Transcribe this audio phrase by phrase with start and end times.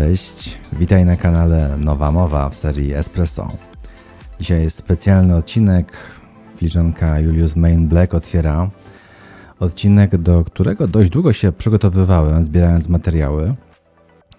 [0.00, 0.58] cześć.
[0.72, 3.48] Witaj na kanale Nowa Mowa w serii Espresso.
[4.40, 5.92] Dzisiaj jest specjalny odcinek.
[6.56, 8.70] Filiżanka Julius Main Black otwiera.
[9.58, 13.54] Odcinek, do którego dość długo się przygotowywałem, zbierając materiały.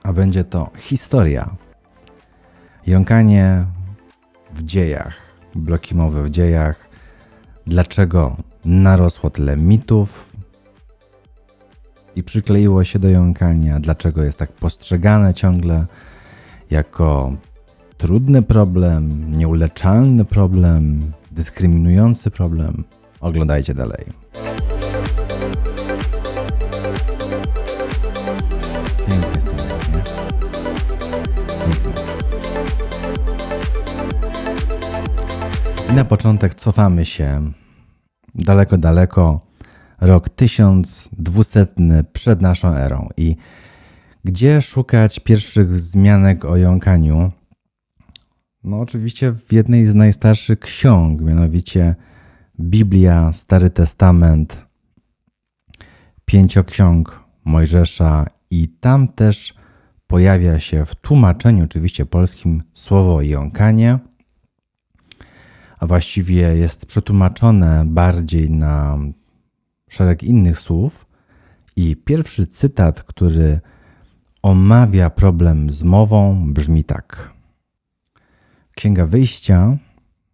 [0.04, 1.56] A będzie to historia.
[2.88, 3.66] Jąkanie
[4.54, 5.16] w dziejach,
[5.56, 6.90] bloki mowy w dziejach.
[7.68, 10.31] Dlaczego narosło tyle mitów,
[12.16, 15.86] i przykleiło się do jąkania, dlaczego jest tak postrzegane ciągle
[16.72, 17.34] jako
[17.98, 22.84] trudny problem, nieuleczalny problem, dyskryminujący problem.
[23.20, 24.06] Oglądajcie dalej.
[35.96, 37.52] Na początek cofamy się
[38.36, 39.51] daleko, daleko
[40.02, 41.68] rok 1200
[42.14, 43.10] przed naszą erą.
[43.18, 43.36] I
[44.26, 47.32] gdzie szukać pierwszych wzmianek o jąkaniu?
[48.64, 51.96] No, oczywiście w jednej z najstarszych ksiąg, mianowicie
[52.60, 54.66] Biblia, Stary Testament,
[56.26, 59.54] pięcioksiąg Mojżesza, i tam też
[60.08, 64.00] pojawia się w tłumaczeniu, oczywiście polskim, słowo jąkanie,
[65.80, 68.98] a właściwie jest przetłumaczone bardziej na
[69.92, 71.06] szereg innych słów.
[71.76, 73.60] I pierwszy cytat, który
[74.42, 77.34] omawia problem z mową, brzmi tak.
[78.76, 79.78] Księga Wyjścia,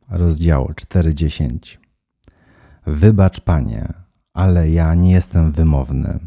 [0.10, 1.78] rozdział 4:10.
[2.86, 3.94] Wybacz, panie,
[4.34, 6.20] ale ja nie jestem wymowny.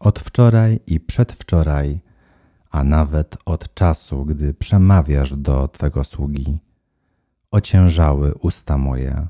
[0.00, 2.00] Od wczoraj i przedwczoraj,
[2.70, 6.58] a nawet od czasu, gdy przemawiasz do twego sługi,
[7.50, 9.26] ociężały usta moje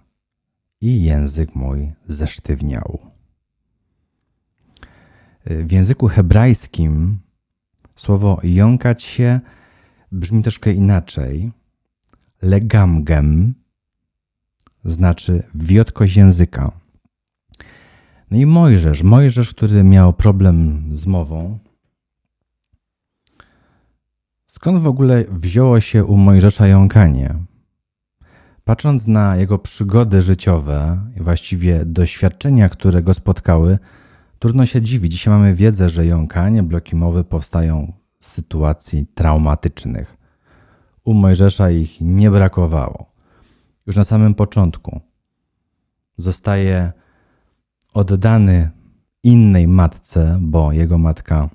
[0.83, 2.99] i język mój zesztywniał.
[5.47, 7.19] W języku hebrajskim
[7.97, 9.41] słowo jąkać się
[10.13, 11.53] brzmi troszkę inaczej.
[12.43, 13.55] Legamgem
[14.85, 16.73] znaczy wiotkość języka.
[18.31, 21.59] No i Mojżesz, Mojżesz, który miał problem z mową.
[24.47, 27.35] Skąd w ogóle wzięło się u Mojżesza jąkanie?
[28.65, 33.79] Patrząc na jego przygody życiowe i właściwie doświadczenia, które go spotkały,
[34.39, 35.13] trudno się dziwić.
[35.13, 40.17] Dzisiaj mamy wiedzę, że jąkanie, bloki mowy powstają z sytuacji traumatycznych.
[41.05, 43.13] U Mojżesza ich nie brakowało.
[43.87, 45.01] Już na samym początku
[46.17, 46.93] zostaje
[47.95, 48.71] oddany
[49.23, 51.49] innej matce, bo jego matka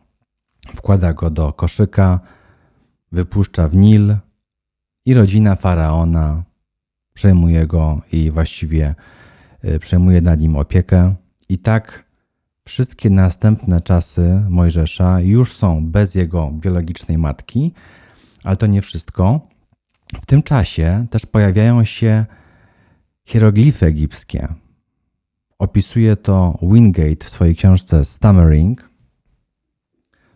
[0.75, 2.19] wkłada go do koszyka,
[3.11, 4.15] wypuszcza w Nil
[5.05, 6.43] i rodzina faraona
[7.17, 8.95] przejmuje go i właściwie
[9.65, 11.15] y, przejmuje nad nim opiekę.
[11.49, 12.05] I tak
[12.65, 17.73] wszystkie następne czasy Mojżesza już są bez jego biologicznej matki,
[18.43, 19.47] ale to nie wszystko.
[20.21, 22.25] W tym czasie też pojawiają się
[23.25, 24.47] hieroglify egipskie.
[25.59, 28.89] Opisuje to Wingate w swojej książce Stammering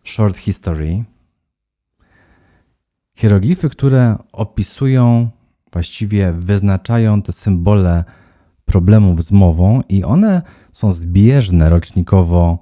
[0.03, 1.03] Short History.
[3.15, 5.29] Hieroglify, które opisują
[5.71, 8.03] właściwie wyznaczają te symbole
[8.65, 12.59] problemów z mową i one są zbieżne rocznikowo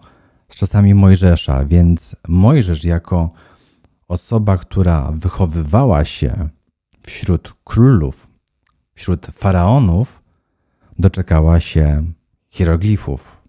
[0.49, 3.29] z czasami Mojżesza, więc Mojżesz jako
[4.07, 6.49] osoba, która wychowywała się
[7.03, 8.27] wśród królów,
[8.93, 10.23] wśród faraonów,
[10.99, 12.03] doczekała się
[12.49, 13.41] hieroglifów.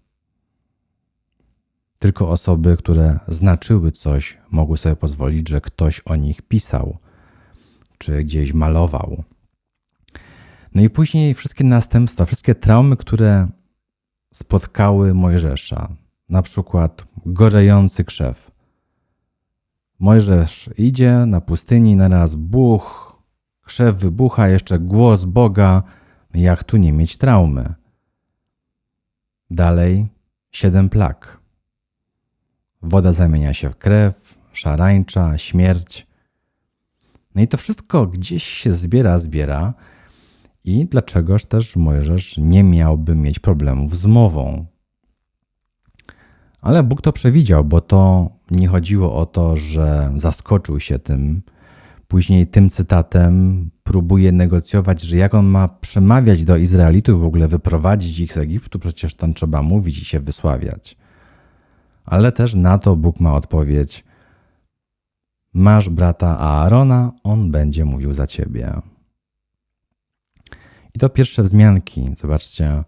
[1.99, 6.97] Tylko osoby, które znaczyły coś, mogły sobie pozwolić, że ktoś o nich pisał
[7.97, 9.23] czy gdzieś malował.
[10.75, 13.47] No i później wszystkie następstwa, wszystkie traumy, które
[14.33, 15.95] spotkały Mojżesza,
[16.29, 18.51] na przykład gorzejący krzew.
[19.99, 23.15] Mojżesz idzie na pustyni, naraz buch,
[23.61, 25.83] krzew wybucha, jeszcze głos Boga,
[26.33, 27.73] jak tu nie mieć traumy.
[29.49, 30.07] Dalej
[30.51, 31.39] siedem plag.
[32.81, 36.07] Woda zamienia się w krew, szarańcza, śmierć.
[37.35, 39.73] No i to wszystko gdzieś się zbiera, zbiera,
[40.63, 44.65] i dlaczegoż też Mojżesz nie miałby mieć problemów z mową.
[46.61, 51.41] Ale Bóg to przewidział, bo to nie chodziło o to, że zaskoczył się tym.
[52.07, 58.19] Później tym cytatem próbuje negocjować, że jak on ma przemawiać do Izraelitów, w ogóle wyprowadzić
[58.19, 60.97] ich z Egiptu, przecież tam trzeba mówić i się wysławiać.
[62.05, 64.03] Ale też na to Bóg ma odpowiedź:
[65.53, 68.81] Masz brata Aarona, on będzie mówił za ciebie.
[70.95, 72.83] I to pierwsze wzmianki, zobaczcie,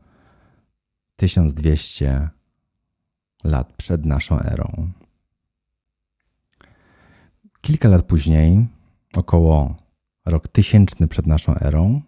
[1.16, 2.30] 1200
[3.44, 4.92] lat przed naszą erą.
[7.62, 8.68] Kilka lat później,
[9.16, 9.76] około
[10.26, 12.02] rok tysięczny przed naszą erą,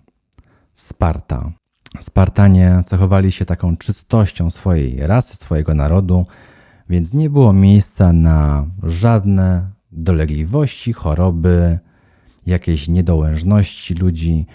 [0.74, 1.52] Sparta.
[2.00, 6.26] Spartanie cechowali się taką czystością swojej rasy, swojego narodu,
[6.90, 11.80] więc nie było miejsca na żadne dolegliwości, choroby,
[12.46, 14.46] jakieś niedołężności ludzi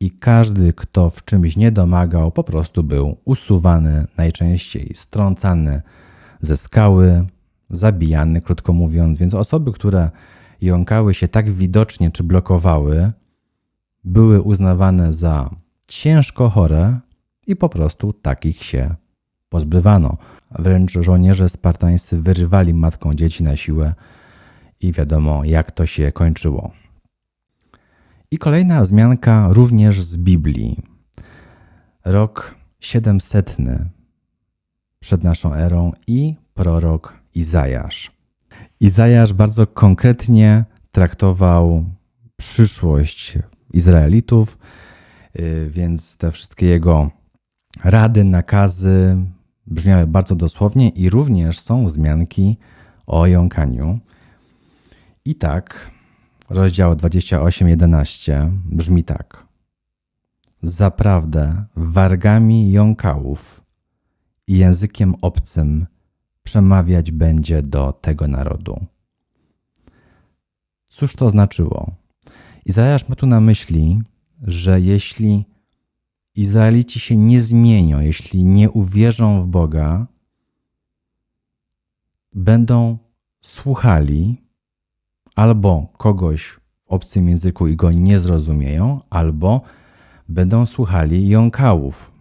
[0.00, 5.82] i każdy, kto w czymś nie domagał, po prostu był usuwany, najczęściej strącany
[6.40, 7.26] ze skały,
[7.70, 9.18] zabijany, krótko mówiąc.
[9.18, 10.10] Więc osoby, które
[10.60, 13.12] jąkały się tak widocznie czy blokowały,
[14.04, 15.50] były uznawane za
[15.86, 17.00] ciężko chore
[17.46, 18.94] i po prostu takich się
[19.48, 20.16] pozbywano.
[20.50, 23.94] Wręcz żołnierze spartańscy wyrywali matką dzieci na siłę
[24.80, 26.70] i wiadomo, jak to się kończyło.
[28.32, 30.82] I kolejna wzmianka również z Biblii.
[32.04, 33.56] Rok 700
[35.00, 38.12] przed naszą erą i prorok Izajasz.
[38.80, 41.84] Izajasz bardzo konkretnie traktował
[42.36, 43.38] przyszłość
[43.72, 44.58] Izraelitów,
[45.40, 47.10] y, więc te wszystkie jego
[47.84, 49.16] rady, nakazy
[49.66, 52.58] brzmiały bardzo dosłownie i również są wzmianki
[53.06, 53.98] o jąkaniu.
[55.24, 55.90] I tak,
[56.50, 59.46] rozdział 28:11 brzmi tak.
[60.62, 63.60] Zaprawdę wargami jąkałów
[64.46, 65.86] i językiem obcym
[66.42, 68.86] przemawiać będzie do tego narodu.
[70.88, 71.90] Cóż to znaczyło?
[72.66, 74.02] Izajasz ma tu na myśli,
[74.42, 75.44] że jeśli
[76.34, 80.06] Izraelici się nie zmienią, jeśli nie uwierzą w Boga,
[82.32, 82.98] będą
[83.40, 84.42] słuchali
[85.40, 89.60] albo kogoś w obcym języku i go nie zrozumieją, albo
[90.28, 92.12] będą słuchali jąkałów,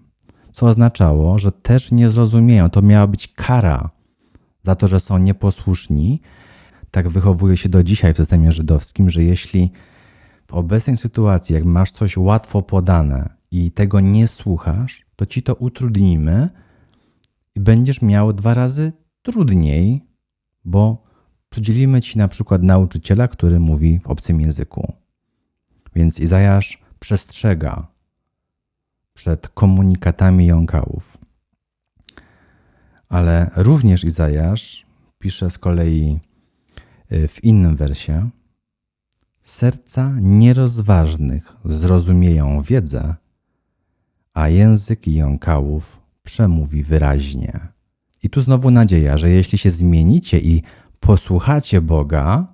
[0.51, 2.69] co oznaczało, że też nie zrozumieją.
[2.69, 3.89] To miała być kara
[4.63, 6.21] za to, że są nieposłuszni.
[6.91, 9.71] Tak wychowuje się do dzisiaj w systemie żydowskim, że jeśli
[10.47, 15.55] w obecnej sytuacji, jak masz coś łatwo podane i tego nie słuchasz, to ci to
[15.55, 16.49] utrudnimy
[17.55, 20.05] i będziesz miał dwa razy trudniej,
[20.65, 21.08] bo
[21.49, 24.93] przydzielimy ci na przykład nauczyciela, który mówi w obcym języku.
[25.95, 27.87] Więc Izajasz przestrzega
[29.13, 31.17] przed komunikatami jąkałów.
[33.09, 34.85] Ale również Izajasz
[35.19, 36.19] pisze z kolei
[37.11, 38.29] y, w innym wersie:
[39.43, 43.15] Serca nierozważnych zrozumieją wiedzę,
[44.33, 47.59] a język jąkałów przemówi wyraźnie.
[48.23, 50.63] I tu znowu nadzieja, że jeśli się zmienicie i
[50.99, 52.47] posłuchacie Boga,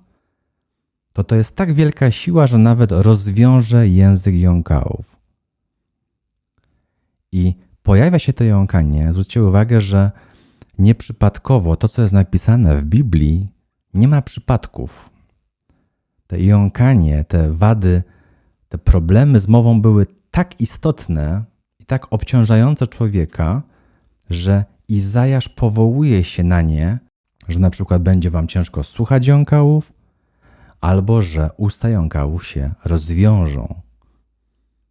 [1.14, 5.18] to to jest tak wielka siła, że nawet rozwiąże język jąkałów.
[7.32, 9.12] I pojawia się to jąkanie.
[9.12, 10.12] Zwróćcie uwagę, że
[10.80, 13.50] nieprzypadkowo to, co jest napisane w Biblii,
[13.94, 15.10] nie ma przypadków.
[16.28, 18.04] Te jąkanie, te wady,
[18.70, 21.44] te problemy z mową były tak istotne
[21.80, 23.62] i tak obciążające człowieka,
[24.30, 27.00] że Izajasz powołuje się na nie,
[27.48, 29.94] że na przykład będzie wam ciężko słuchać jąkałów,
[30.82, 33.82] albo że usta jąkałów się rozwiążą.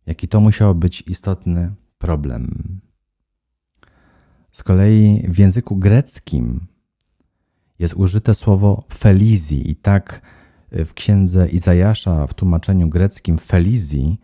[0.07, 2.81] Jaki to musiał być istotny problem.
[4.53, 6.67] Z kolei w języku greckim
[7.79, 10.21] jest użyte słowo felizji i tak
[10.71, 14.21] w księdze Izajasza w tłumaczeniu greckim felizji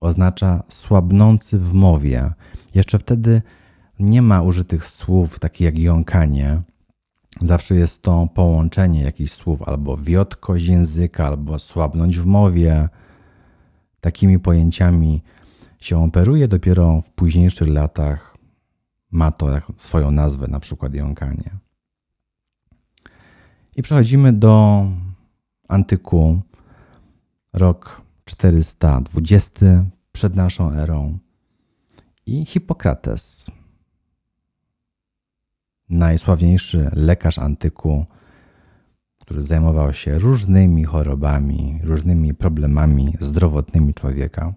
[0.00, 2.30] oznacza słabnący w mowie.
[2.74, 3.42] Jeszcze wtedy
[3.98, 6.62] nie ma użytych słów takich jak jąkanie.
[7.42, 12.88] Zawsze jest to połączenie jakichś słów albo wiotkość języka, albo słabnąć w mowie.
[14.00, 15.22] Takimi pojęciami
[15.80, 18.36] się operuje dopiero w późniejszych latach
[19.10, 21.50] ma to swoją nazwę, na przykład jąkanie.
[23.76, 24.86] I przechodzimy do
[25.68, 26.40] antyku,
[27.52, 31.18] rok 420 przed naszą erą
[32.26, 33.50] i Hipokrates,
[35.90, 38.06] najsławniejszy lekarz antyku,
[39.20, 44.54] który zajmował się różnymi chorobami, różnymi problemami zdrowotnymi człowieka.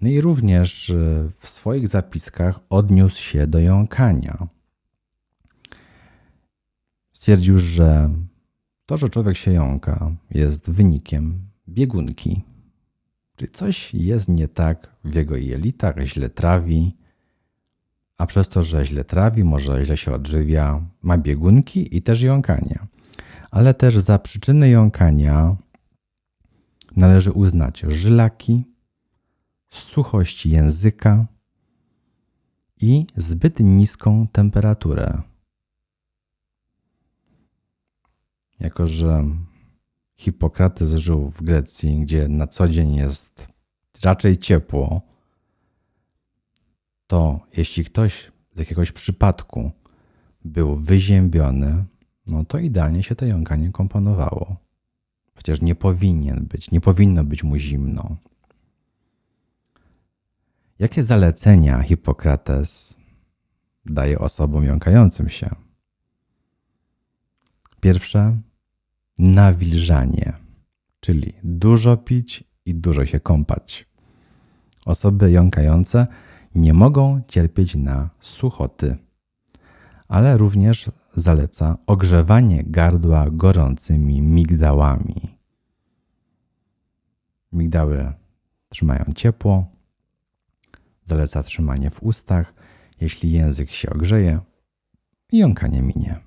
[0.00, 0.94] No i również e,
[1.38, 4.46] w swoich zapiskach odniósł się do jąkania.
[7.12, 8.10] Stwierdził, że
[8.86, 12.42] to, że człowiek się jąka, jest wynikiem biegunki.
[13.36, 16.96] Czyli coś jest nie tak w jego jelitach, źle trawi,
[18.20, 22.78] a przez to, że źle trawi, może źle się odżywia, ma biegunki i też jąkanie.
[23.50, 25.56] Ale też za przyczyny jąkania
[26.96, 28.64] należy uznać żylaki,
[29.70, 31.26] suchość języka
[32.80, 35.22] i zbyt niską temperaturę.
[38.60, 39.24] Jako, że
[40.16, 43.48] Hipokrates żył w Grecji, gdzie na co dzień jest
[44.04, 45.09] raczej ciepło,
[47.10, 49.70] to jeśli ktoś z jakiegoś przypadku
[50.44, 51.84] był wyziębiony,
[52.26, 54.56] no to idealnie się to jąkanie komponowało.
[55.34, 58.16] Chociaż nie powinien być, nie powinno być mu zimno.
[60.78, 62.96] Jakie zalecenia Hipokrates
[63.86, 65.50] daje osobom jąkającym się?
[67.80, 68.40] Pierwsze,
[69.18, 70.32] nawilżanie,
[71.00, 73.86] czyli dużo pić i dużo się kąpać.
[74.86, 76.06] Osoby jąkające
[76.54, 78.96] nie mogą cierpieć na suchoty,
[80.08, 85.36] ale również zaleca ogrzewanie gardła gorącymi migdałami.
[87.52, 88.12] Migdały
[88.68, 89.66] trzymają ciepło,
[91.04, 92.54] zaleca trzymanie w ustach,
[93.00, 94.40] jeśli język się ogrzeje
[95.32, 96.20] jąkanie minie.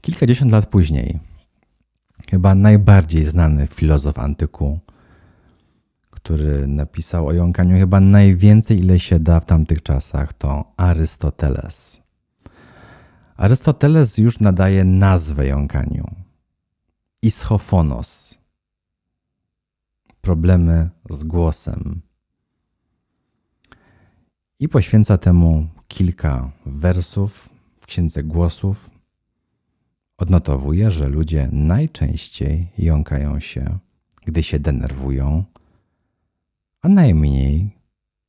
[0.00, 1.20] Kilkadziesiąt lat później,
[2.30, 4.80] chyba najbardziej znany filozof antyku,
[6.22, 12.02] który napisał o jąkaniu chyba najwięcej, ile się da w tamtych czasach, to Arystoteles.
[13.36, 16.14] Arystoteles już nadaje nazwę jąkaniu.
[17.22, 18.38] Ischofonos.
[20.20, 22.02] Problemy z głosem.
[24.58, 27.48] I poświęca temu kilka wersów
[27.80, 28.90] w Księdze Głosów.
[30.18, 33.78] Odnotowuje, że ludzie najczęściej jąkają się,
[34.26, 35.44] gdy się denerwują,
[36.82, 37.70] a najmniej,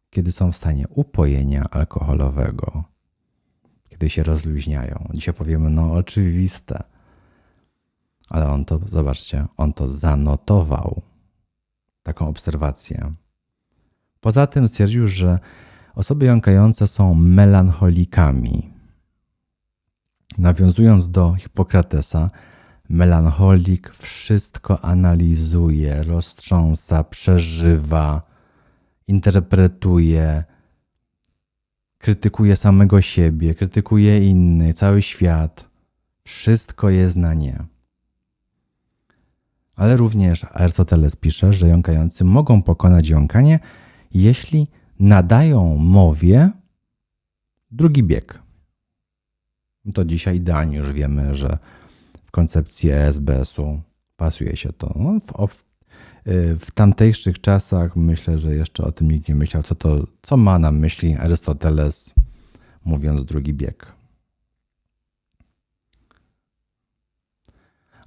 [0.10, 2.84] kiedy są w stanie upojenia alkoholowego,
[3.90, 5.10] kiedy się rozluźniają.
[5.14, 6.84] Dzisiaj powiemy, no oczywiste,
[8.30, 11.02] ale on to, zobaczcie, on to zanotował,
[12.04, 13.14] taką obserwację.
[14.22, 15.40] Poza tym stwierdził, że
[15.96, 18.74] osoby jąkające są melancholikami.
[20.38, 22.30] Nawiązując do Hipokratesa,
[22.90, 28.33] melancholik wszystko analizuje, roztrząsa, przeżywa
[29.08, 30.44] interpretuje,
[31.98, 35.70] krytykuje samego siebie, krytykuje inny, cały świat.
[36.24, 37.64] Wszystko jest na nie.
[39.76, 43.60] Ale również Arystoteles pisze, że jąkający mogą pokonać jąkanie,
[44.12, 44.68] jeśli
[45.00, 46.52] nadają mowie
[47.72, 48.44] drugi bieg.
[49.94, 51.58] To dzisiaj idealnie już wiemy, że
[52.24, 53.82] w koncepcji ESBS-u
[54.16, 54.94] pasuje się to.
[54.96, 55.66] No, w,
[56.60, 60.60] w tamtejszych czasach myślę, że jeszcze o tym nikt nie myślał, co, to, co ma
[60.60, 62.14] na myśli Arystoteles,
[62.86, 63.86] mówiąc drugi bieg.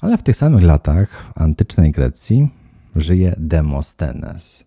[0.00, 2.48] Ale w tych samych latach w antycznej Grecji
[2.96, 4.64] żyje Demostenes.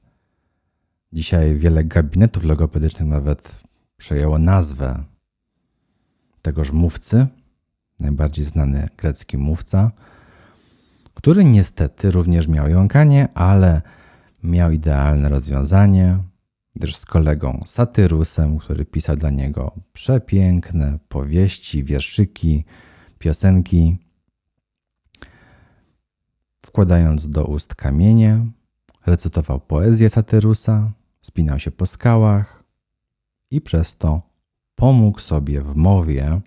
[1.14, 3.60] Dzisiaj wiele gabinetów logopedycznych nawet
[3.98, 5.04] przejęło nazwę
[6.42, 7.28] tegoż mówcy,
[8.00, 9.92] najbardziej znany grecki mówca,
[11.20, 13.82] który niestety również miał jąkanie, ale
[14.44, 16.18] miał idealne rozwiązanie,
[16.76, 22.66] gdyż z kolegą Satyrusem, który pisał dla niego przepiękne powieści, wierszyki,
[23.18, 23.98] piosenki,
[26.66, 28.46] wkładając do ust kamienie,
[29.06, 32.64] recytował poezję Satyrusa, spinał się po skałach
[33.52, 34.22] i przez to
[34.76, 36.42] pomógł sobie w mowie.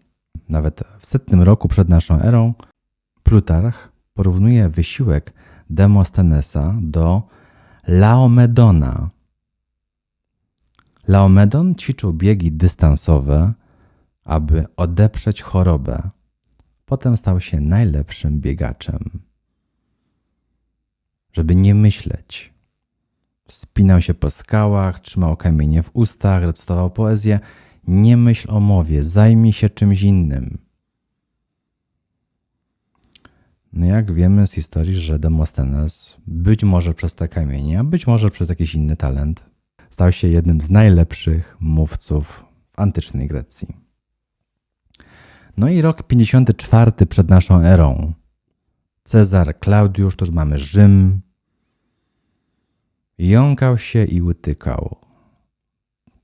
[0.49, 2.55] Nawet w setnym roku przed naszą erą
[3.23, 5.33] Plutarch porównuje wysiłek
[5.71, 7.23] Demostenesa do
[7.89, 9.11] Laomedona.
[11.09, 13.53] Laomedon ćwiczył biegi dystansowe,
[14.25, 16.11] aby odeprzeć chorobę.
[16.85, 19.23] Potem stał się najlepszym biegaczem.
[21.33, 22.53] Żeby nie myśleć.
[23.49, 27.41] Wspinał się po skałach, trzymał kamienie w ustach, recytował poezję.
[27.87, 30.59] Nie myśl o mowie, zajmij się czymś innym.
[33.73, 38.49] No jak wiemy z historii, że Demosthenes być może przez te kamienie, być może przez
[38.49, 39.51] jakiś inny talent,
[39.91, 43.77] stał się jednym z najlepszych mówców w antycznej Grecji.
[45.57, 48.13] No i rok 54 przed naszą erą.
[49.05, 51.21] Cezar Klaudiusz, to już mamy Rzym.
[53.19, 54.97] Jąkał się i utykał.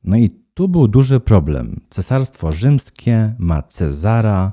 [0.05, 1.81] No i tu był duży problem.
[1.91, 4.53] Cesarstwo rzymskie ma Cezara,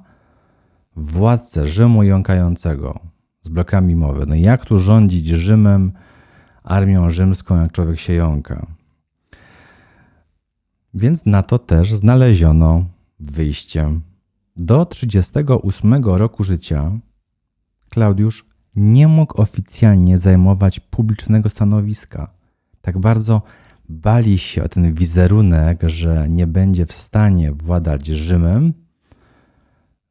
[0.96, 3.00] władcę Rzymu jąkającego
[3.42, 4.26] z blokami mowy.
[4.26, 5.92] No jak tu rządzić Rzymem,
[6.64, 8.68] armią rzymską, jak człowiek się jąka?
[10.94, 12.86] Więc na to też znaleziono
[13.20, 14.00] wyjście.
[14.58, 16.92] Do 38 roku życia
[17.90, 22.34] Klaudiusz nie mógł oficjalnie zajmować publicznego stanowiska.
[22.82, 23.42] Tak bardzo
[23.90, 28.74] bali się o ten wizerunek, że nie będzie w stanie władać Rzymem,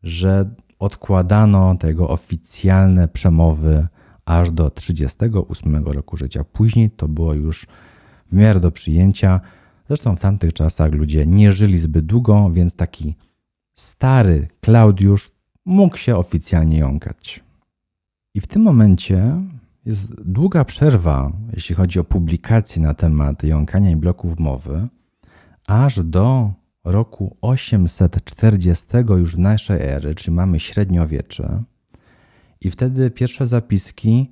[0.03, 3.87] że odkładano tego oficjalne przemowy
[4.25, 6.45] aż do 38 roku życia.
[6.45, 7.67] Później to było już
[8.33, 9.41] w miarę do przyjęcia.
[9.89, 13.15] Zresztą w tamtych czasach ludzie nie żyli zbyt długo, więc taki
[13.75, 15.31] stary Klaudiusz
[15.65, 17.45] mógł się oficjalnie jąkać.
[18.35, 19.41] I w tym momencie
[19.87, 24.89] jest długa przerwa, jeśli chodzi o publikacje na temat jąkania i bloków mowy,
[25.67, 26.53] aż do
[26.85, 31.63] roku 840 już naszej ery, czyli mamy średniowiecze.
[32.61, 34.31] I wtedy pierwsze zapiski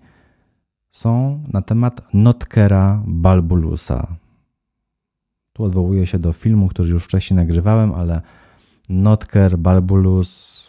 [0.91, 4.17] są na temat Notkera Balbulusa.
[5.53, 8.23] Tu odwołuję się do filmu, który już wcześniej nagrywałem, ale
[8.89, 10.69] Notker Balbulus,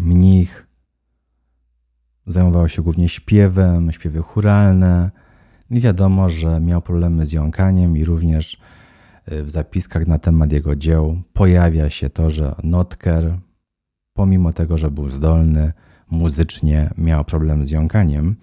[0.00, 0.66] mnich,
[2.26, 5.10] zajmował się głównie śpiewem, śpiewy churalne.
[5.70, 8.60] I wiadomo, że miał problemy z jąkaniem i również
[9.30, 13.38] w zapiskach na temat jego dzieł pojawia się to, że Notker,
[14.12, 15.72] pomimo tego, że był zdolny
[16.10, 18.36] muzycznie, miał problem z jąkaniem,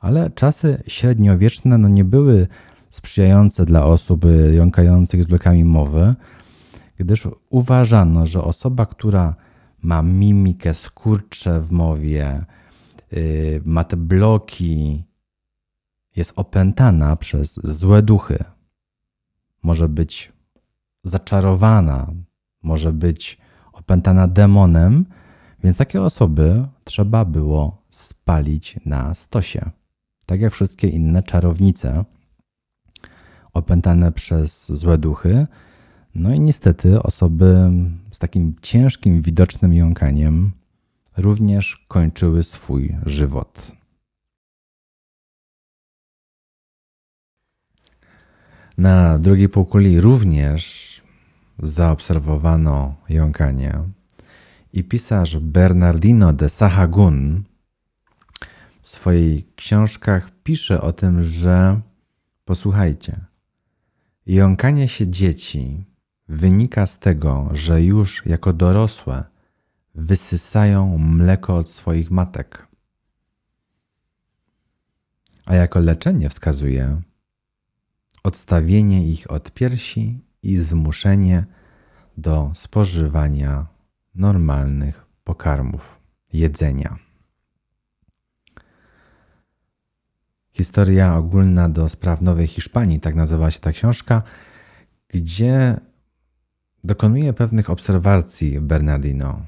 [0.00, 2.46] ale czasy średniowieczne no, nie były
[2.90, 6.14] sprzyjające dla osób jąkających z blokami mowy,
[6.98, 9.34] gdyż uważano, że osoba, która
[9.82, 12.44] ma mimikę, skurcze w mowie,
[13.12, 15.04] yy, ma te bloki,
[16.16, 18.44] jest opętana przez złe duchy.
[19.62, 20.32] Może być
[21.04, 22.12] zaczarowana,
[22.62, 23.38] może być
[23.72, 25.06] opętana demonem,
[25.64, 29.70] więc takie osoby trzeba było spalić na stosie.
[30.26, 32.04] Tak jak wszystkie inne czarownice
[33.52, 35.46] opętane przez złe duchy.
[36.14, 37.70] No i niestety osoby
[38.12, 40.50] z takim ciężkim, widocznym jąkaniem
[41.16, 43.79] również kończyły swój żywot.
[48.80, 51.02] Na drugiej półkuli również
[51.58, 53.78] zaobserwowano jąkanie
[54.72, 57.42] i pisarz Bernardino de Sahagún
[58.82, 61.80] w swoich książkach pisze o tym, że
[62.44, 63.20] posłuchajcie,
[64.26, 65.84] jąkanie się dzieci
[66.28, 69.24] wynika z tego, że już jako dorosłe
[69.94, 72.66] wysysają mleko od swoich matek.
[75.46, 77.02] A jako leczenie wskazuje
[78.22, 81.44] odstawienie ich od piersi i zmuszenie
[82.16, 83.66] do spożywania
[84.14, 86.00] normalnych pokarmów,
[86.32, 86.98] jedzenia.
[90.52, 94.22] Historia ogólna do spraw Nowej Hiszpanii, tak nazywa się ta książka,
[95.08, 95.80] gdzie
[96.84, 99.46] dokonuje pewnych obserwacji Bernardino.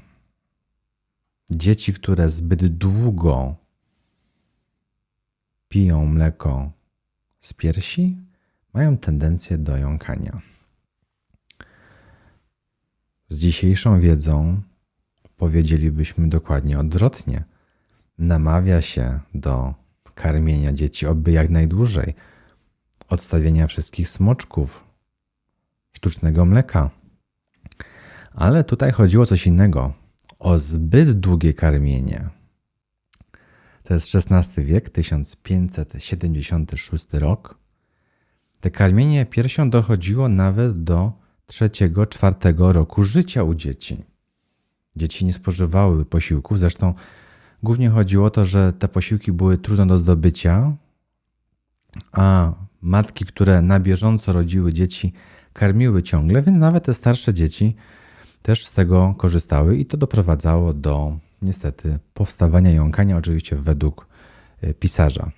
[1.49, 3.55] Dzieci, które zbyt długo
[5.69, 6.71] piją mleko
[7.39, 8.17] z piersi,
[8.73, 10.41] mają tendencję do jąkania.
[13.29, 14.61] Z dzisiejszą wiedzą
[15.37, 17.43] powiedzielibyśmy dokładnie odwrotnie.
[18.17, 19.73] Namawia się do
[20.15, 22.13] karmienia dzieci oby jak najdłużej,
[23.09, 24.83] odstawienia wszystkich smoczków,
[25.91, 26.89] sztucznego mleka.
[28.31, 29.93] Ale tutaj chodziło o coś innego
[30.39, 32.29] o zbyt długie karmienie.
[33.83, 37.62] To jest XVI wiek, 1576 rok.
[38.63, 41.11] Te karmienie piersią dochodziło nawet do
[41.45, 44.03] trzeciego, czwartego roku życia u dzieci.
[44.95, 46.93] Dzieci nie spożywały posiłków, zresztą
[47.63, 50.75] głównie chodziło o to, że te posiłki były trudne do zdobycia,
[52.11, 55.13] a matki, które na bieżąco rodziły dzieci,
[55.53, 57.75] karmiły ciągle, więc nawet te starsze dzieci
[58.41, 64.07] też z tego korzystały i to doprowadzało do niestety powstawania jąkania, oczywiście według
[64.63, 65.31] y, pisarza.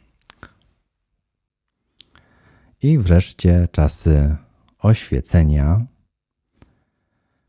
[2.86, 4.36] I wreszcie czasy
[4.80, 5.86] oświecenia.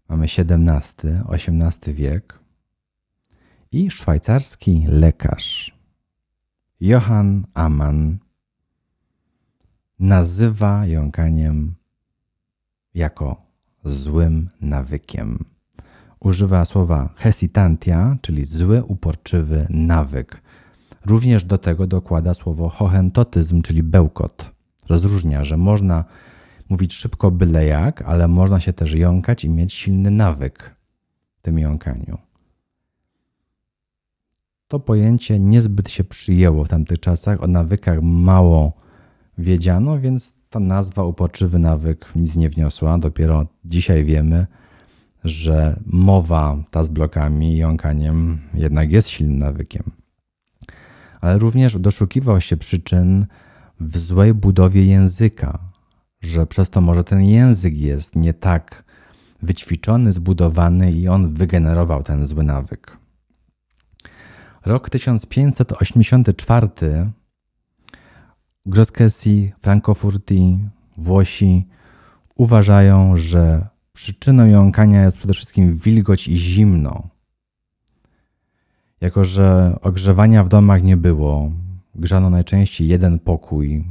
[0.08, 2.38] Mamy XVII, XVIII wiek
[3.72, 5.78] i szwajcarski lekarz
[6.80, 8.18] Johann Amann
[9.98, 11.74] nazywa jąkaniem
[12.94, 13.42] jako
[13.84, 15.44] złym nawykiem.
[16.20, 20.42] Używa słowa hesitantia, czyli zły, uporczywy nawyk.
[21.04, 24.55] Również do tego dokłada słowo hohentotyzm, czyli bełkot.
[24.88, 26.04] Rozróżnia, że można
[26.68, 30.76] mówić szybko byle jak, ale można się też jąkać i mieć silny nawyk
[31.38, 32.18] w tym jąkaniu.
[34.68, 37.42] To pojęcie niezbyt się przyjęło w tamtych czasach.
[37.42, 38.72] O nawykach mało
[39.38, 42.98] wiedziano, więc ta nazwa uporczywy nawyk nic nie wniosła.
[42.98, 44.46] Dopiero dzisiaj wiemy,
[45.24, 49.82] że mowa ta z blokami i jąkaniem jednak jest silnym nawykiem.
[51.20, 53.26] Ale również doszukiwał się przyczyn
[53.80, 55.58] w złej budowie języka,
[56.20, 58.84] że przez to może ten język jest nie tak
[59.42, 62.98] wyćwiczony, zbudowany i on wygenerował ten zły nawyk.
[64.64, 66.68] Rok 1584
[68.66, 70.58] Groscesi, Frankofurti,
[70.96, 71.68] Włosi
[72.34, 77.08] uważają, że przyczyną jąkania jest przede wszystkim wilgoć i zimno.
[79.00, 81.52] Jako, że ogrzewania w domach nie było,
[81.98, 83.84] grzano najczęściej jeden pokój,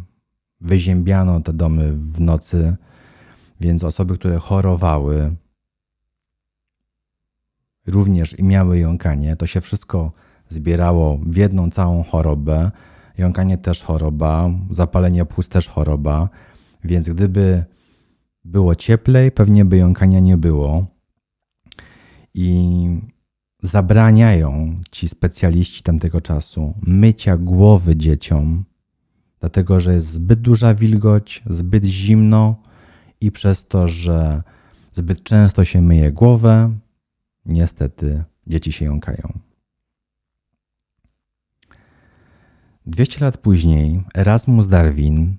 [0.61, 2.75] wyziębiano te domy w nocy,
[3.61, 5.35] więc osoby, które chorowały,
[7.87, 10.11] również i miały jąkanie, to się wszystko
[10.49, 12.71] zbierało w jedną całą chorobę.
[13.17, 16.29] Jąkanie też choroba, zapalenie płuc też choroba,
[16.83, 17.63] więc gdyby
[18.45, 20.85] było cieplej, pewnie by jąkania nie było.
[22.33, 22.87] I
[23.65, 28.63] zabraniają ci specjaliści tamtego czasu mycia głowy dzieciom,
[29.39, 32.55] dlatego że jest zbyt duża wilgoć, zbyt zimno
[33.21, 34.43] i przez to, że
[34.93, 36.77] zbyt często się myje głowę,
[37.45, 39.39] niestety dzieci się jąkają.
[42.85, 45.37] 200 lat później Erasmus Darwin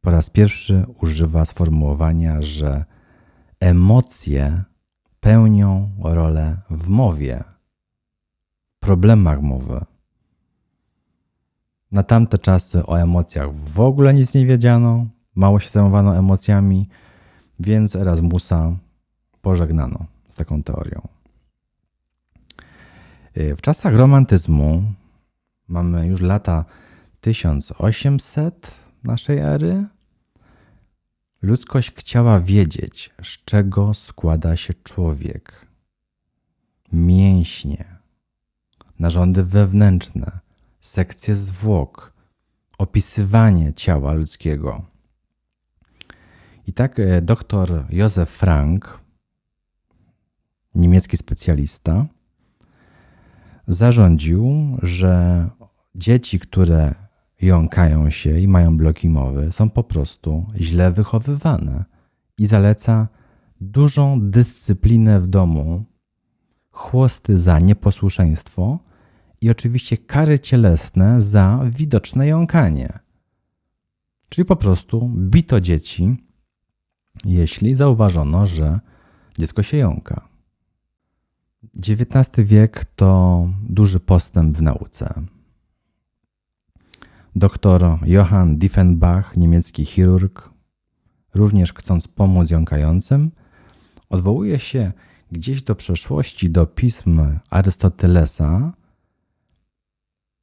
[0.00, 2.84] po raz pierwszy używa sformułowania, że
[3.60, 4.64] emocje
[5.20, 7.44] pełnią rolę w mowie,
[8.76, 9.84] w problemach mowy.
[11.92, 16.88] Na tamte czasy o emocjach w ogóle nic nie wiedziano, mało się zajmowano emocjami,
[17.60, 18.76] więc Erasmusa
[19.42, 21.08] pożegnano z taką teorią.
[23.36, 24.82] W czasach romantyzmu
[25.68, 26.64] mamy już lata
[27.20, 29.84] 1800 naszej ery.
[31.42, 35.66] Ludzkość chciała wiedzieć, z czego składa się człowiek.
[36.92, 37.84] Mięśnie,
[38.98, 40.40] narządy wewnętrzne,
[40.80, 42.12] sekcje zwłok,
[42.78, 44.82] opisywanie ciała ludzkiego.
[46.66, 49.00] I tak e, dr Józef Frank,
[50.74, 52.06] niemiecki specjalista,
[53.66, 55.48] zarządził, że
[55.94, 56.94] dzieci, które
[57.42, 61.84] jąkają się i mają bloki mowy, są po prostu źle wychowywane
[62.38, 63.08] i zaleca
[63.60, 65.84] dużą dyscyplinę w domu,
[66.70, 68.78] chłosty za nieposłuszeństwo
[69.40, 72.98] i oczywiście kary cielesne za widoczne jąkanie.
[74.28, 76.16] Czyli po prostu bito dzieci,
[77.24, 78.80] jeśli zauważono, że
[79.38, 80.28] dziecko się jąka.
[81.78, 85.14] XIX wiek to duży postęp w nauce.
[87.36, 90.50] Doktor Johann Diefenbach, niemiecki chirurg,
[91.34, 93.30] również chcąc pomóc jąkającym,
[94.08, 94.92] odwołuje się
[95.32, 98.72] gdzieś do przeszłości, do pism Arystotelesa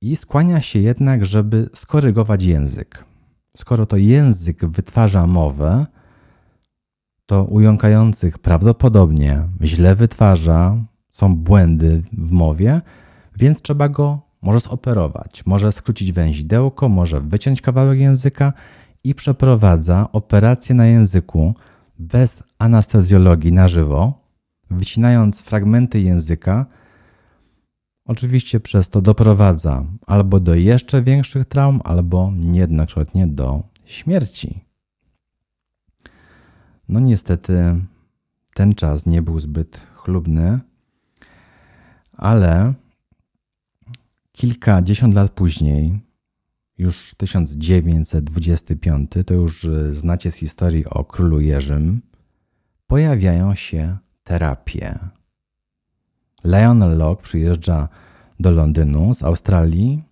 [0.02, 3.04] i skłania się jednak, żeby skorygować język.
[3.58, 5.86] Skoro to język wytwarza mowę,
[7.26, 10.78] to u jąkających prawdopodobnie źle wytwarza,
[11.12, 12.82] są błędy w mowie,
[13.38, 18.54] więc trzeba go może zoperować, może skrócić węzidełko, może wyciąć kawałek języka
[19.04, 21.56] i przeprowadza operację na języku
[22.00, 24.13] bez anestezjologii na żywo,
[24.69, 26.65] wycinając fragmenty języka.
[28.06, 34.60] Oczywiście przez to doprowadza albo do jeszcze większych traum, albo niejednokrotnie do śmierci.
[36.89, 37.82] No niestety
[38.54, 40.60] ten czas nie był zbyt chlubny,
[42.13, 42.73] ale
[44.38, 46.00] kilkadziesiąt lat później,
[46.78, 52.02] już 1925, to już y, znacie z historii o królu Jerzym,
[52.88, 55.00] pojawiają się terapie.
[56.43, 57.89] Lionel Locke przyjeżdża
[58.39, 60.04] do Londynu z Australii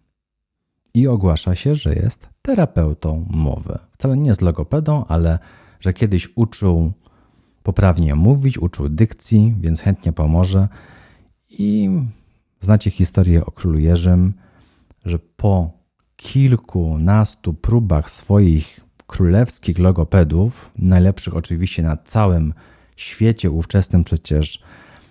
[0.94, 3.80] i ogłasza się, że jest terapeutą mowy.
[3.92, 5.40] Wcale nie jest logopedą, ale
[5.80, 6.94] że kiedyś uczył
[7.64, 10.68] poprawnie mówić, uczył dykcji, więc chętnie pomoże.
[11.50, 11.90] I
[12.66, 14.34] Znacie historię o królu Jerzym,
[15.06, 15.72] że po
[16.16, 22.54] kilkunastu próbach swoich królewskich logopedów, najlepszych oczywiście na całym
[22.96, 24.64] świecie ówczesnym, przecież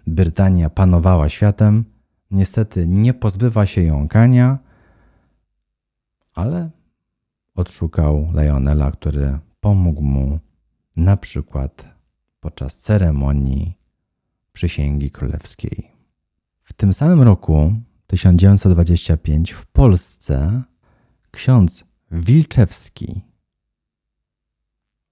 [0.06, 1.84] Brytania panowała światem,
[2.30, 4.58] niestety nie pozbywa się jąkania,
[6.32, 6.70] ale
[7.54, 10.38] odszukał Lionela, który pomógł mu
[10.96, 11.86] na przykład
[12.40, 13.78] podczas ceremonii
[14.52, 15.93] przysięgi królewskiej.
[16.74, 17.74] W tym samym roku,
[18.06, 20.62] 1925, w Polsce
[21.30, 23.20] ksiądz Wilczewski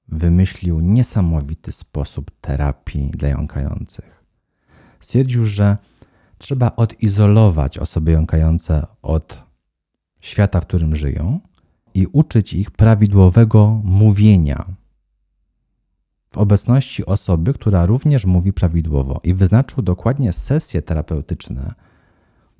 [0.08, 4.24] wymyślił niesamowity sposób terapii dla jąkających.
[5.00, 5.76] Stwierdził, że
[6.38, 9.42] trzeba odizolować osoby jąkające od
[10.20, 11.40] świata, w którym żyją
[11.94, 14.64] i uczyć ich prawidłowego mówienia
[16.32, 21.74] w obecności osoby, która również mówi prawidłowo i wyznaczył dokładnie sesje terapeutyczne,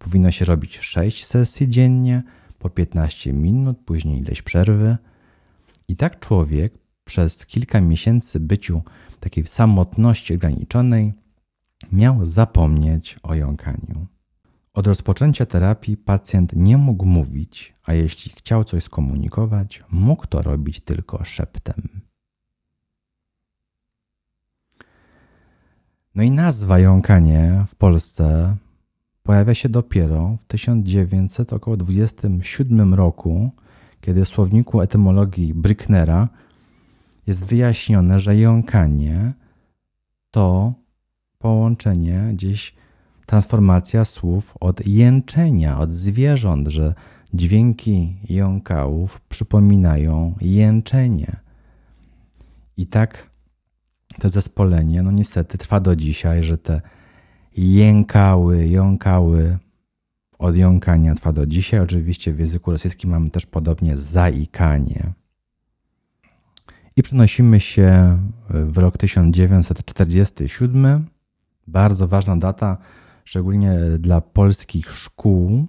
[0.02, 2.22] Powinno się robić 6 sesji dziennie,
[2.58, 4.96] po 15 minut, później ileś przerwy.
[5.88, 8.82] I tak człowiek przez kilka miesięcy byciu
[9.20, 11.12] takiej samotności ograniczonej
[11.92, 14.06] miał zapomnieć o jąkaniu.
[14.74, 20.80] Od rozpoczęcia terapii pacjent nie mógł mówić, a jeśli chciał coś skomunikować, mógł to robić
[20.80, 22.01] tylko szeptem.
[26.14, 28.56] No i nazwa jąkanie w Polsce
[29.22, 33.50] pojawia się dopiero w 1927 roku,
[34.00, 36.28] kiedy w słowniku etymologii Bricknera
[37.26, 39.32] jest wyjaśnione, że jąkanie
[40.30, 40.72] to
[41.38, 42.74] połączenie gdzieś
[43.26, 46.94] transformacja słów od jęczenia, od zwierząt, że
[47.34, 51.36] dźwięki jąkałów przypominają jęczenie.
[52.76, 53.31] I tak
[54.20, 56.80] to zespolenie, no niestety trwa do dzisiaj, że te
[57.56, 59.58] jękały, jąkały
[60.38, 61.80] od jąkania trwa do dzisiaj.
[61.80, 65.12] Oczywiście w języku rosyjskim mamy też podobnie zaikanie.
[66.96, 71.06] I przenosimy się w rok 1947.
[71.66, 72.76] Bardzo ważna data,
[73.24, 75.66] szczególnie dla polskich szkół,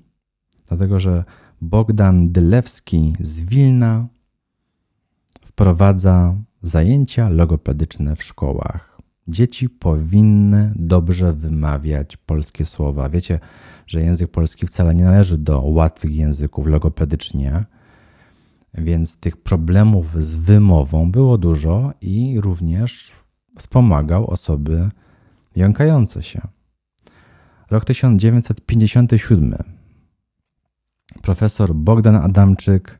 [0.68, 1.24] dlatego że
[1.62, 4.08] Bogdan Dylewski z Wilna
[5.46, 8.97] wprowadza zajęcia logopedyczne w szkołach.
[9.28, 13.10] Dzieci powinny dobrze wymawiać polskie słowa.
[13.10, 13.39] Wiecie,
[13.88, 17.65] że język polski wcale nie należy do łatwych języków logopedycznie,
[18.73, 23.13] więc tych problemów z wymową było dużo i również
[23.58, 24.89] wspomagał osoby
[25.56, 26.41] jąkające się.
[27.71, 29.56] Rok 1957.
[31.21, 32.99] Profesor Bogdan Adamczyk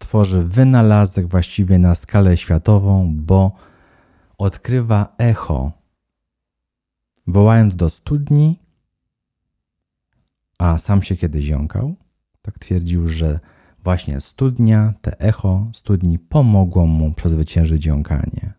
[0.00, 3.52] tworzy wynalazek właściwie na skalę światową, bo
[4.38, 5.72] odkrywa echo.
[7.26, 8.58] Wołając do studni,
[10.58, 11.94] a sam się kiedyś jąkał,
[12.42, 13.40] tak twierdził, że
[13.84, 18.52] właśnie studnia, te echo studni pomogło mu przezwyciężyć jąkanie.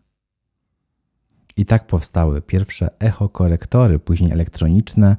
[1.56, 5.16] I tak powstały pierwsze echokorektory, później elektroniczne,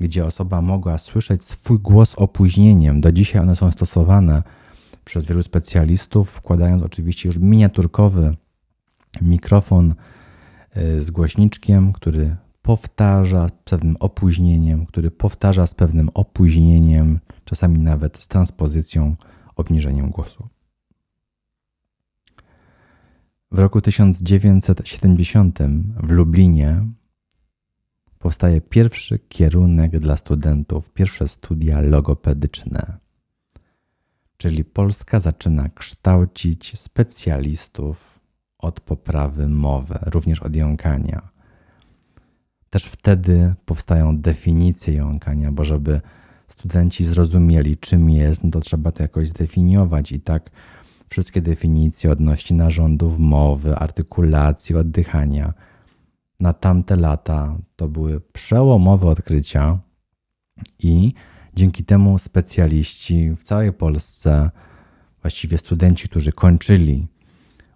[0.00, 3.00] gdzie osoba mogła słyszeć swój głos opóźnieniem.
[3.00, 4.42] Do dzisiaj one są stosowane
[5.06, 8.36] przez wielu specjalistów, wkładając oczywiście już miniaturkowy
[9.22, 9.94] mikrofon
[10.76, 18.18] y, z głośniczkiem, który powtarza z pewnym opóźnieniem, który powtarza z pewnym opóźnieniem, czasami nawet
[18.18, 19.16] z transpozycją,
[19.56, 20.48] obniżeniem głosu.
[23.50, 25.58] W roku 1970
[26.02, 26.86] w Lublinie
[28.18, 33.05] powstaje pierwszy kierunek dla studentów, pierwsze studia logopedyczne.
[34.36, 38.20] Czyli Polska zaczyna kształcić specjalistów
[38.58, 41.28] od poprawy mowy, również od jąkania.
[42.70, 46.00] Też wtedy powstają definicje jąkania, bo żeby
[46.48, 50.50] studenci zrozumieli, czym jest, no to trzeba to jakoś zdefiniować i tak
[51.08, 55.54] wszystkie definicje odnośnie narządów mowy, artykulacji, oddychania
[56.40, 59.78] na tamte lata to były przełomowe odkrycia
[60.78, 61.12] i
[61.56, 64.50] dzięki temu specjaliści w całej Polsce,
[65.22, 67.06] właściwie studenci, którzy kończyli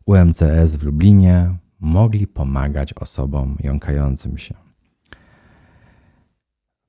[0.07, 4.55] UMCS w Lublinie, mogli pomagać osobom jąkającym się.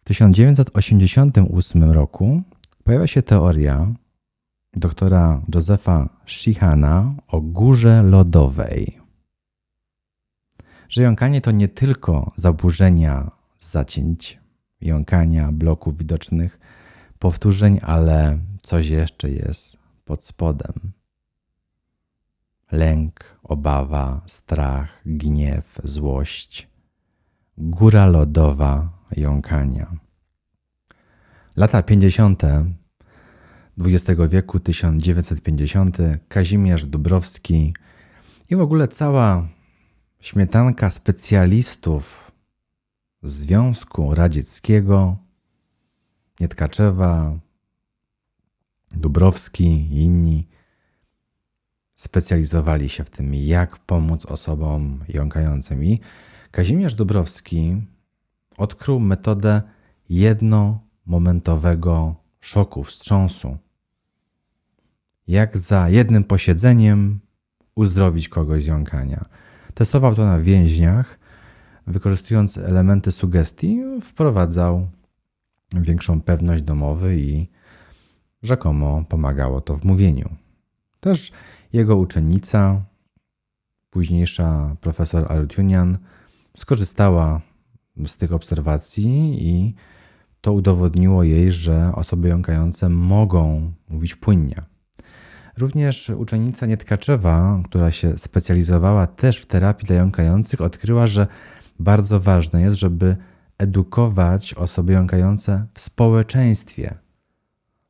[0.02, 2.42] W 1988 roku
[2.84, 3.88] pojawia się teoria
[4.74, 9.00] doktora Josefa Shihana o górze lodowej.
[10.90, 14.40] Że jąkanie to nie tylko zaburzenia zacięć,
[14.82, 16.60] jąkania, bloków widocznych,
[17.22, 20.74] powtórzeń, ale coś jeszcze jest pod spodem.
[22.72, 26.68] Lęk, obawa, strach, gniew, złość.
[27.58, 29.96] Góra lodowa jąkania.
[31.56, 32.44] Lata 50.
[33.80, 37.74] XX wieku, 1950, Kazimierz Dubrowski
[38.50, 39.48] i w ogóle cała
[40.20, 42.32] śmietanka specjalistów
[43.24, 45.18] Związku Radzieckiego,
[46.42, 47.38] Nietkaczewa,
[48.92, 50.48] Dubrowski i inni
[51.96, 55.84] specjalizowali się w tym, jak pomóc osobom jąkającym.
[55.84, 56.00] I
[56.52, 57.82] Kazimierz Dubrowski
[58.58, 59.62] odkrył metodę
[60.10, 63.58] jednomomentowego szoku, wstrząsu.
[65.28, 67.20] Jak za jednym posiedzeniem
[67.76, 69.26] uzdrowić kogoś z jąkania.
[69.74, 71.20] Testował to na więźniach,
[71.88, 74.88] wykorzystując elementy sugestii, wprowadzał
[75.74, 77.48] większą pewność domowy i
[78.44, 80.36] rzekomo pomagało to w mówieniu.
[81.00, 81.32] Też
[81.74, 82.82] jego uczennica,
[83.90, 85.98] późniejsza profesor Arutunian,
[86.58, 87.42] skorzystała
[88.08, 89.76] z tych obserwacji i
[90.42, 94.62] to udowodniło jej, że osoby jąkające mogą mówić płynnie.
[95.58, 101.28] Również uczennica Nietkaczewa, która się specjalizowała też w terapii dla jąkających, odkryła, że
[101.80, 103.18] bardzo ważne jest, żeby
[103.62, 106.98] edukować osoby jąkające w społeczeństwie.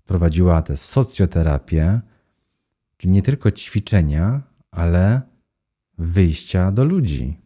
[0.05, 2.01] Prowadziła tę socjoterapię,
[2.97, 5.21] czyli nie tylko ćwiczenia, ale
[5.97, 7.41] wyjścia do ludzi,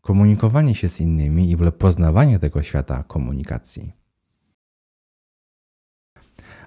[0.00, 3.92] komunikowanie się z innymi i w ogóle poznawanie tego świata komunikacji.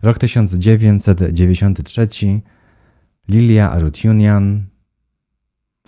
[0.02, 2.08] Rok 1993
[3.28, 4.66] Lilia Arutunian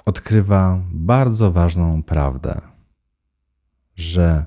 [0.05, 2.72] odkrywa bardzo ważną prawdę,
[3.95, 4.45] że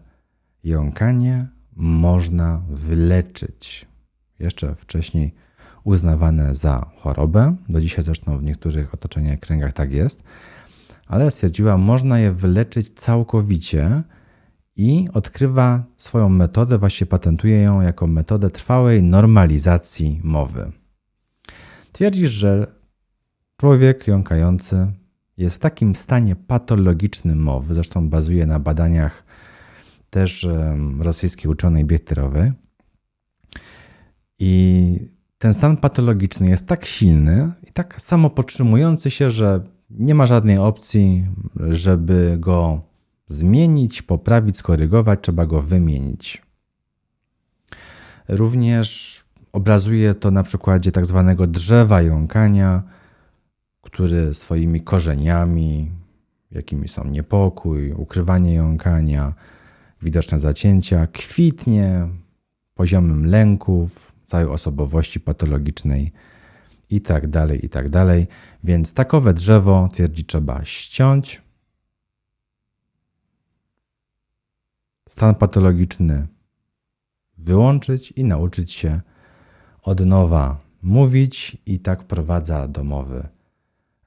[0.65, 3.87] jąkanie można wyleczyć.
[4.39, 5.35] Jeszcze wcześniej
[5.85, 10.23] uznawane za chorobę, do dzisiaj zresztą w niektórych otoczeniach kręgach tak jest,
[11.07, 14.03] ale stwierdziła, można je wyleczyć całkowicie
[14.77, 20.73] i odkrywa swoją metodę, właśnie patentuje ją jako metodę trwałej normalizacji mowy.
[21.93, 22.67] Twierdzi, że
[23.57, 24.93] człowiek jąkający
[25.37, 29.26] jest w takim stanie patologicznym mowy, zresztą bazuje na badaniach
[30.11, 30.49] też
[30.99, 32.53] rosyjskiej uczonej Bietterowej.
[34.39, 34.99] I
[35.39, 40.59] ten stan patologiczny jest tak silny i tak samo podtrzymujący się, że nie ma żadnej
[40.59, 41.27] opcji,
[41.71, 42.81] żeby go
[43.27, 46.43] zmienić, poprawić, skorygować, trzeba go wymienić.
[48.29, 49.21] Również
[49.53, 52.83] obrazuje to na przykładzie tak zwanego drzewa jąkania,
[53.83, 55.91] który swoimi korzeniami,
[56.51, 59.35] jakimi są niepokój, ukrywanie jąkania,
[60.07, 62.09] widoczne zacięcia, kwitnie
[62.75, 66.13] poziomem lęków, całej osobowości patologicznej
[66.91, 68.27] i tak dalej, i tak dalej.
[68.65, 71.43] Więc takowe drzewo, twierdzi, trzeba ściąć.
[75.09, 76.27] Stan patologiczny
[77.39, 79.01] wyłączyć i nauczyć się
[79.83, 83.29] od nowa mówić i tak wprowadza do mowy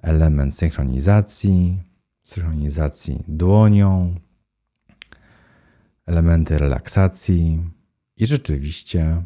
[0.02, 1.78] element synchronizacji,
[2.24, 4.16] synchronizacji dłonią,
[6.10, 7.64] elementy relaksacji
[8.18, 9.24] i rzeczywiście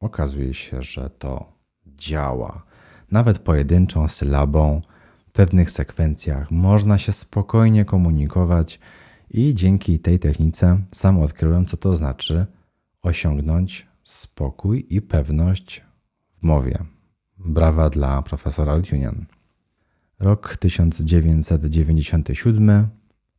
[0.00, 1.52] okazuje się, że to
[1.86, 2.62] działa.
[3.10, 4.80] Nawet pojedynczą sylabą
[5.28, 8.80] w pewnych sekwencjach można się spokojnie komunikować
[9.30, 12.46] i dzięki tej technice sam odkryłem, co to znaczy
[13.02, 15.84] osiągnąć spokój i pewność
[16.32, 16.78] w mowie.
[17.38, 19.26] Brawa dla profesora Altunian.
[20.18, 22.88] Rok 1997.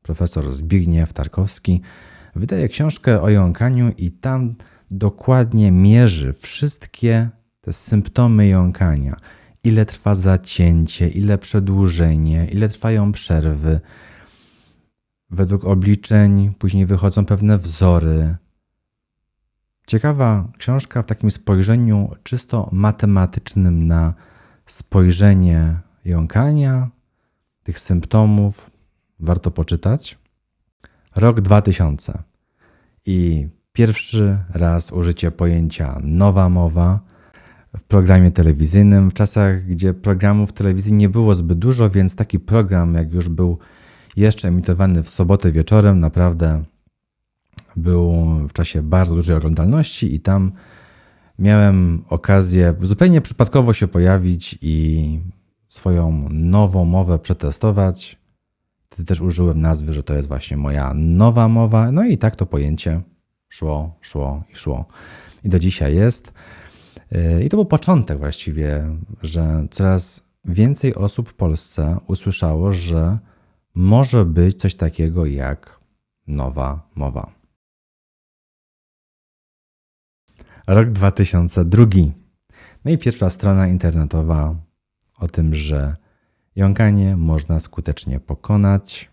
[0.01, 1.81] Profesor Zbigniew Tarkowski
[2.35, 4.55] wydaje książkę o jąkaniu i tam
[4.91, 7.29] dokładnie mierzy wszystkie
[7.61, 9.15] te symptomy jąkania.
[9.63, 13.79] Ile trwa zacięcie, ile przedłużenie, ile trwają przerwy.
[15.29, 18.35] Według obliczeń później wychodzą pewne wzory.
[19.87, 24.13] Ciekawa książka w takim spojrzeniu czysto matematycznym na
[24.65, 26.89] spojrzenie jąkania,
[27.63, 28.71] tych symptomów
[29.19, 30.18] warto poczytać.
[31.15, 32.24] Rok 2000
[33.06, 37.00] i pierwszy raz użycie pojęcia nowa mowa
[37.78, 42.93] w programie telewizyjnym, w czasach, gdzie programów telewizji nie było zbyt dużo, więc taki program,
[42.93, 43.58] jak już był
[44.15, 46.63] jeszcze emitowany w sobotę wieczorem, naprawdę
[47.76, 50.52] był w czasie bardzo dużej oglądalności i tam
[51.39, 55.19] miałem okazję zupełnie przypadkowo się pojawić i
[55.67, 58.18] swoją nową mowę przetestować.
[59.06, 61.91] Też użyłem nazwy, że to jest właśnie moja nowa mowa.
[61.91, 63.02] No i tak to pojęcie
[63.49, 64.86] szło, szło i szło.
[65.43, 66.34] I do dzisiaj jest.
[67.12, 73.20] Yy, I to był początek właściwie, że coraz więcej osób w Polsce usłyszało, że
[73.76, 75.80] może być coś takiego jak
[76.28, 77.32] nowa mowa.
[80.68, 81.86] Rok 2002.
[82.86, 84.55] No i pierwsza strona internetowa
[85.20, 85.95] o tym, że
[86.60, 89.10] jąkanie można skutecznie pokonać.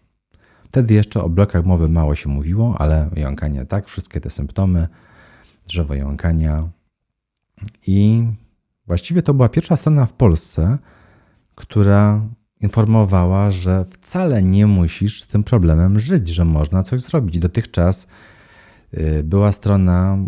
[0.65, 4.89] Wtedy jeszcze o blokach mowy mało się mówiło, ale jąkanie tak, wszystkie te symptomy,
[5.69, 6.69] drzewo jąkania.
[7.87, 8.27] I
[8.87, 10.79] właściwie to była pierwsza strona w Polsce,
[11.55, 12.21] która
[12.61, 17.39] informowała, że wcale nie musisz z tym problemem żyć, że można coś zrobić.
[17.39, 18.07] Dotychczas
[18.95, 20.19] y, była strona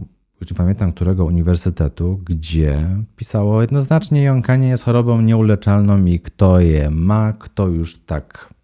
[0.41, 6.91] już nie pamiętam którego uniwersytetu, gdzie pisało jednoznacznie jąkanie jest chorobą nieuleczalną i kto je
[6.91, 8.55] ma, kto już tak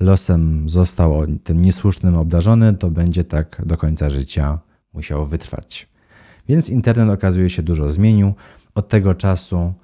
[0.00, 4.58] losem został tym niesłusznym obdarzony, to będzie tak do końca życia
[4.92, 5.88] musiał wytrwać.
[6.48, 8.34] Więc internet okazuje się dużo zmienił.
[8.74, 9.74] Od tego czasu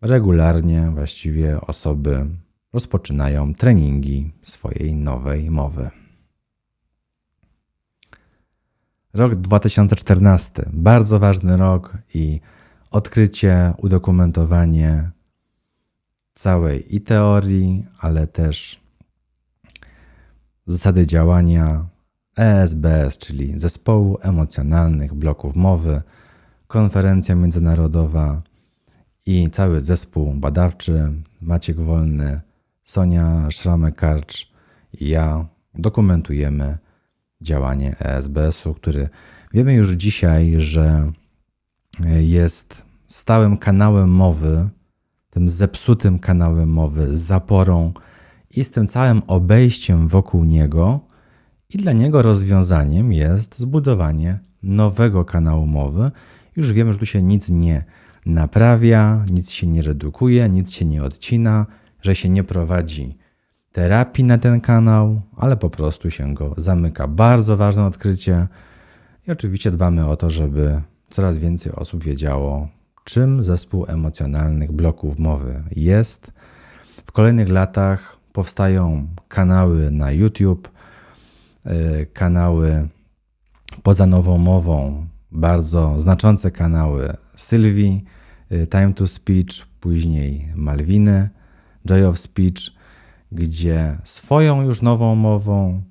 [0.00, 2.26] regularnie właściwie osoby
[2.72, 6.01] rozpoczynają treningi swojej nowej mowy.
[9.14, 12.40] Rok 2014, bardzo ważny rok i
[12.90, 15.10] odkrycie, udokumentowanie
[16.34, 18.80] całej i teorii, ale też
[20.66, 21.86] zasady działania
[22.36, 26.02] ESBS, czyli Zespołu Emocjonalnych Bloków Mowy,
[26.66, 28.42] konferencja międzynarodowa
[29.26, 32.40] i cały zespół badawczy, Maciek Wolny,
[32.84, 34.46] Sonia Szramek-Karcz
[35.00, 36.78] i ja dokumentujemy
[37.42, 39.08] działanie ESBS-u, który
[39.54, 41.12] wiemy już dzisiaj, że
[42.20, 44.68] jest stałym kanałem mowy,
[45.30, 47.92] tym zepsutym kanałem mowy, z zaporą
[48.56, 51.00] i z tym całym obejściem wokół niego.
[51.74, 56.10] I dla niego rozwiązaniem jest zbudowanie nowego kanału mowy.
[56.56, 57.84] Już wiemy, że tu się nic nie
[58.26, 61.66] naprawia, nic się nie redukuje, nic się nie odcina,
[62.02, 63.18] że się nie prowadzi
[63.72, 67.08] terapii na ten kanał, ale po prostu się go zamyka.
[67.08, 68.46] Bardzo ważne odkrycie.
[69.28, 72.68] I oczywiście dbamy o to, żeby coraz więcej osób wiedziało,
[73.04, 76.32] czym zespół emocjonalnych bloków mowy jest.
[77.06, 80.70] W kolejnych latach powstają kanały na YouTube,
[81.66, 82.88] y, kanały
[83.82, 88.04] poza nową mową, bardzo znaczące kanały Sylwii,
[88.52, 91.28] y, Time to Speech, później Malwiny,
[91.86, 92.81] Joy of Speech,
[93.32, 95.82] gdzie swoją już nową mową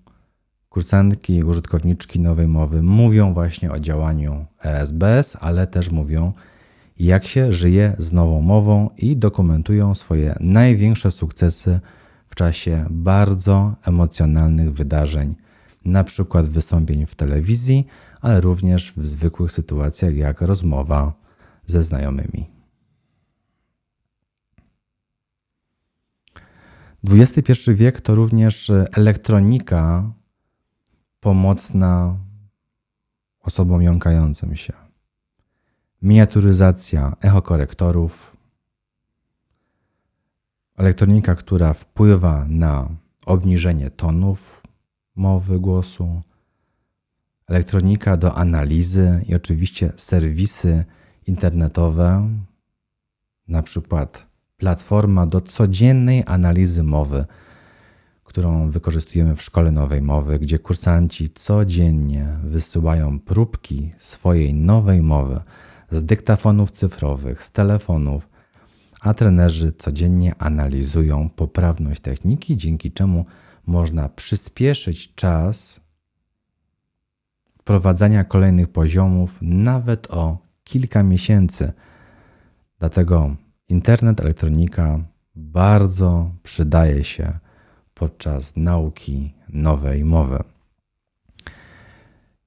[0.70, 6.34] kursantki, użytkowniczki nowej mowy mówią właśnie o działaniu ESBS, ale też mówią,
[7.00, 11.80] jak się żyje z nową mową i dokumentują swoje największe sukcesy
[12.28, 15.36] w czasie bardzo emocjonalnych wydarzeń,
[15.86, 17.88] na przykład wystąpień w telewizji,
[18.22, 21.14] ale również w zwykłych sytuacjach jak rozmowa
[21.66, 22.61] ze znajomymi.
[27.04, 30.12] XXI wiek to również elektronika
[31.20, 32.18] pomocna
[33.40, 34.74] osobom jąkającym się.
[36.02, 38.38] Miniaturyzacja echokorektorów,
[40.78, 42.90] elektronika, która wpływa na
[43.26, 44.64] obniżenie tonów
[45.16, 46.22] mowy głosu,
[47.48, 50.86] elektronika do analizy i oczywiście serwisy
[51.28, 52.30] internetowe,
[53.48, 54.31] na przykład
[54.62, 57.26] platforma do codziennej analizy mowy,
[58.24, 65.42] którą wykorzystujemy w szkole nowej mowy, gdzie kursanci codziennie wysyłają próbki swojej nowej mowy
[65.92, 68.30] z dyktafonów cyfrowych, z telefonów,
[69.02, 73.26] a trenerzy codziennie analizują poprawność techniki, dzięki czemu
[73.66, 75.82] można przyspieszyć czas
[77.58, 81.74] wprowadzania kolejnych poziomów nawet o kilka miesięcy.
[82.80, 83.36] Dlatego
[83.72, 85.00] internet, elektronika
[85.36, 87.40] bardzo przydaje się
[87.94, 90.44] podczas nauki nowej mowy.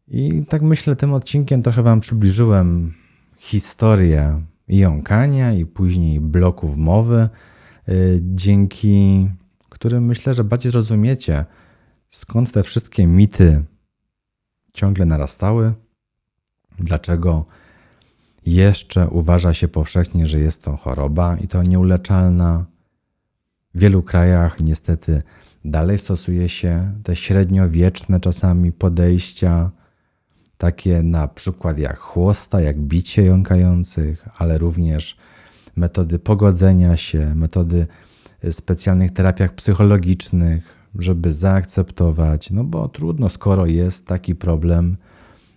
[0.08, 2.94] I tak myślę, tym odcinkiem trochę Wam przybliżyłem
[3.36, 7.28] historię jąkania i później bloków mowy,
[7.88, 9.28] y, dzięki
[9.74, 11.44] którym myślę, że bardziej zrozumiecie,
[12.08, 13.64] skąd te wszystkie mity
[14.74, 15.72] ciągle narastały,
[16.78, 17.44] dlaczego
[18.46, 22.64] jeszcze uważa się powszechnie, że jest to choroba i to nieuleczalna.
[23.74, 25.22] W wielu krajach niestety
[25.64, 29.70] dalej stosuje się te średniowieczne czasami podejścia,
[30.58, 35.16] takie na przykład jak chłosta, jak bicie jąkających, ale również
[35.76, 37.86] metody pogodzenia się, metody
[38.50, 44.96] specjalnych terapiach psychologicznych, żeby zaakceptować, no bo trudno, skoro jest taki problem,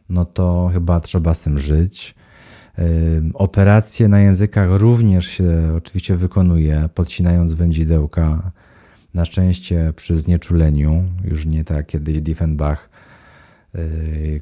[0.09, 2.15] no to chyba trzeba z tym żyć.
[3.33, 8.51] Operacje na językach również się oczywiście wykonuje, podcinając wędzidełka.
[9.13, 12.89] Na szczęście przy znieczuleniu, już nie tak kiedyś Diefenbach,
[13.75, 14.41] y,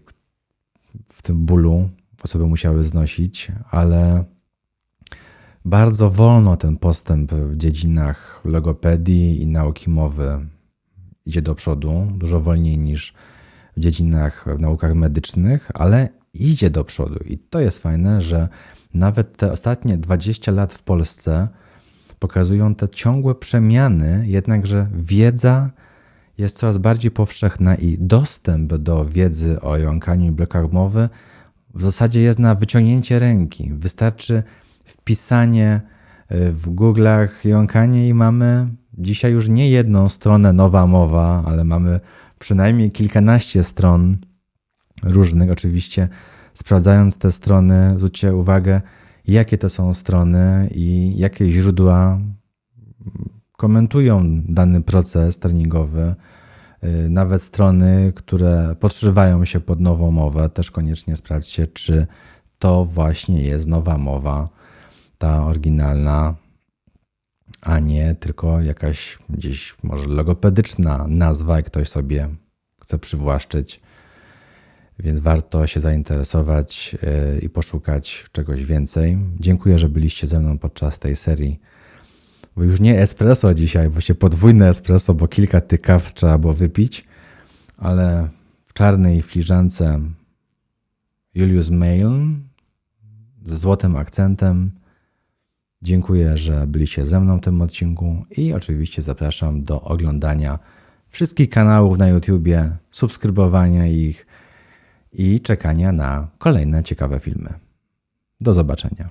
[1.10, 1.90] w tym bólu
[2.24, 4.24] osoby musiały znosić, ale
[5.66, 10.48] bardzo wolno ten postęp w dziedzinach logopedii i nauki mowy
[11.26, 13.14] idzie do przodu, dużo wolniej niż
[13.78, 16.10] w dziedzinach, w naukach medycznych, ale
[16.44, 17.20] idzie do przodu.
[17.26, 18.50] I to jest fajne, że
[18.94, 21.48] nawet te ostatnie 20 lat w Polsce
[22.20, 25.72] pokazują te ciągłe przemiany, jednakże wiedza
[26.38, 31.10] jest coraz bardziej powszechna i dostęp do wiedzy o jąkaniu i blokach mowy
[31.76, 33.72] w zasadzie jest na wyciągnięcie ręki.
[33.74, 34.44] Wystarczy
[34.86, 35.82] wpisanie
[36.32, 42.00] y, w Google'ach jąkanie i mamy dzisiaj już nie jedną stronę nowa mowa, ale mamy
[42.40, 44.18] przynajmniej kilkanaście stron
[45.04, 45.52] różnych.
[45.52, 46.10] Oczywiście
[46.54, 48.82] sprawdzając te strony, zwróćcie uwagę,
[49.28, 52.20] jakie to są strony i jakie źródła
[53.58, 56.16] komentują dany proces treningowy,
[56.86, 62.08] Y, Nawet strony, które podszywają się pod nową mowę, też koniecznie sprawdźcie, czy
[62.60, 64.50] to właśnie jest nowa mowa,
[65.18, 66.36] ta oryginalna,
[67.62, 72.30] a nie tylko jakaś gdzieś może logopedyczna nazwa, jak ktoś sobie
[72.82, 73.82] chce przywłaszczyć.
[75.00, 76.96] Więc warto się zainteresować
[77.38, 79.18] y, i poszukać czegoś więcej.
[79.40, 81.60] Dziękuję, że byliście ze mną podczas tej serii.
[82.56, 87.06] Bo już nie espresso dzisiaj, właściwie podwójne espresso, bo kilka tych kaw trzeba było wypić,
[87.78, 88.30] ale
[88.66, 90.00] w czarnej filiżance
[91.36, 92.10] Julius Mail
[93.46, 94.72] ze złotym akcentem.
[95.82, 100.60] Dziękuję, że byliście ze mną w tym odcinku i oczywiście zapraszam do oglądania
[101.08, 104.26] wszystkich kanałów na YouTubie, subskrybowania ich
[105.18, 107.54] i czekania na kolejne ciekawe filmy.
[108.42, 109.10] Do zobaczenia.